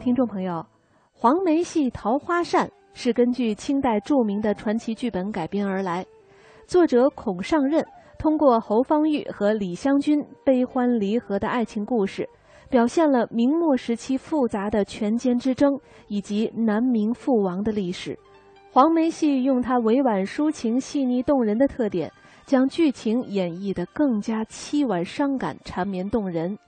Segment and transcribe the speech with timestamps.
[0.00, 0.64] 听众朋友，
[1.12, 6.04] 黄梅戏《桃花扇》是根据清代著名的传奇剧本改编而来，
[6.66, 7.84] 作者孔尚任
[8.18, 12.28] 通过侯方域和李香君悲欢离合的爱情故事，
[12.68, 15.78] 表现了明末时期复杂的权奸之争
[16.08, 18.18] 以及南明覆亡的历史。
[18.72, 22.10] 黄梅戏用它委婉抒情、细腻动人的特点，
[22.46, 26.58] 将剧情演绎得更加凄婉伤感、缠绵动人。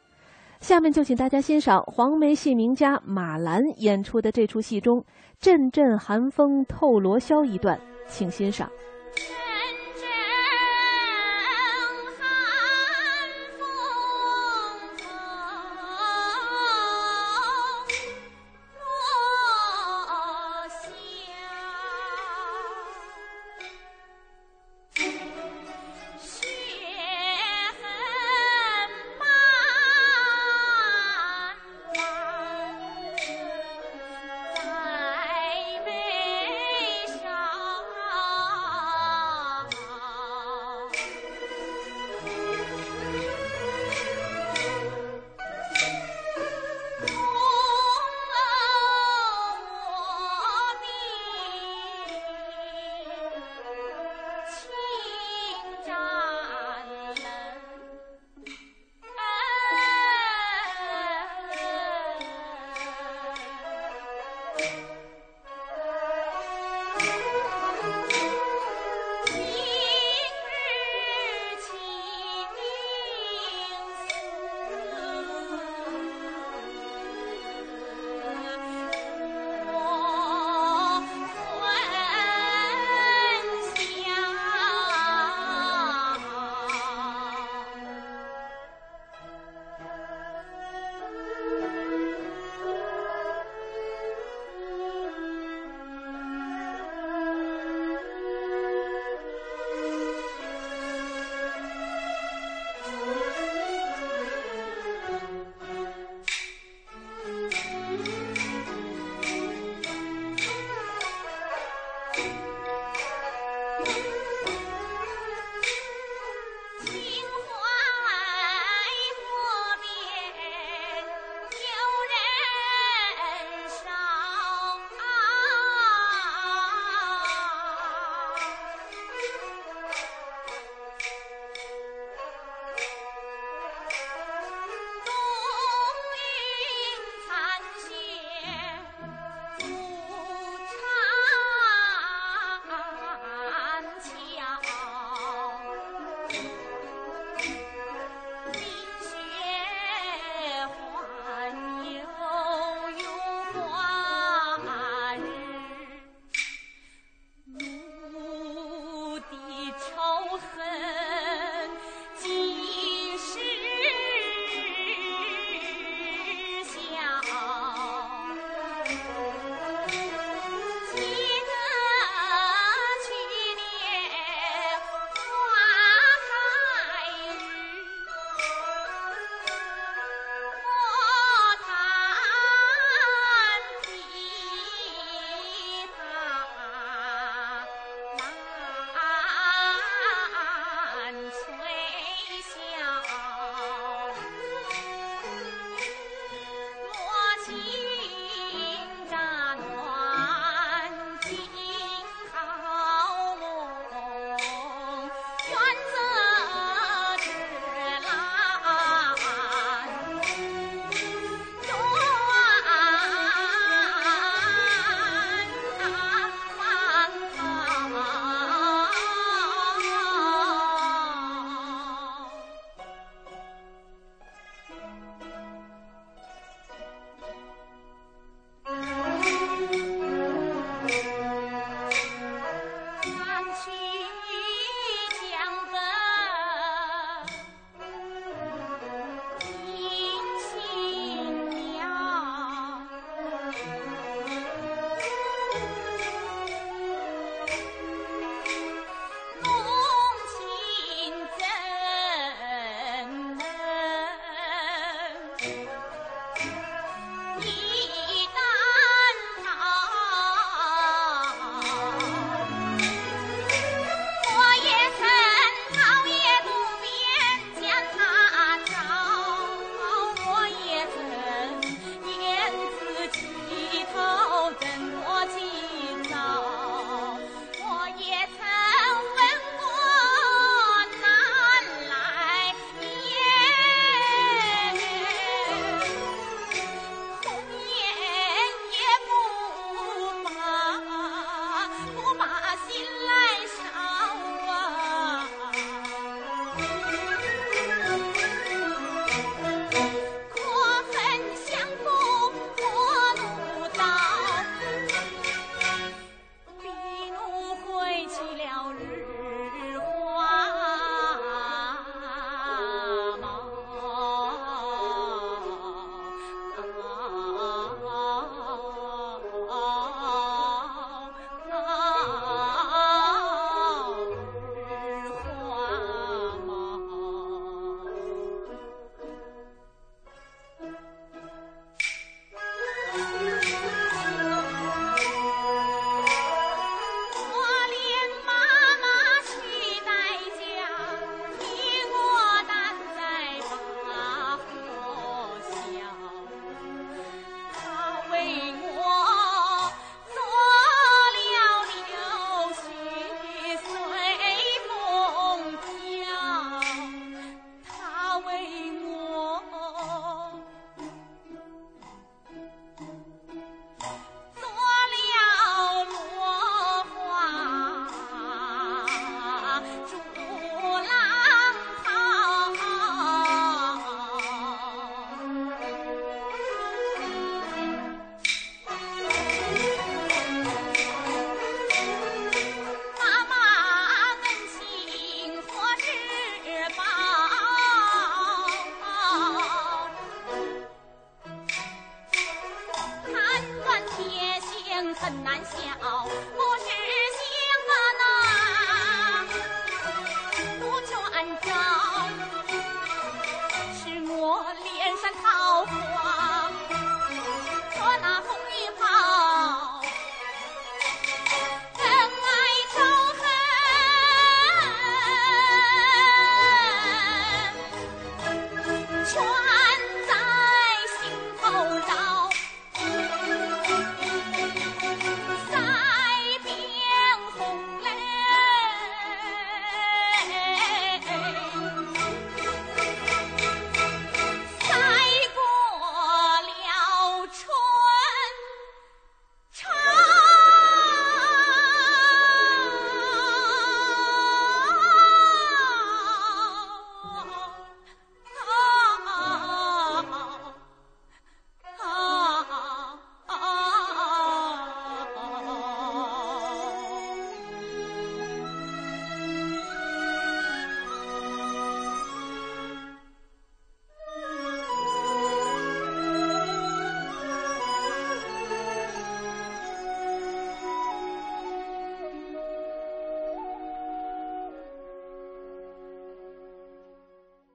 [0.65, 5.05] 下面就请大家欣赏黄梅戏名家马兰演出的这出戏中
[5.39, 7.79] “阵阵寒风透罗绡”一段，
[8.09, 8.67] 请欣赏。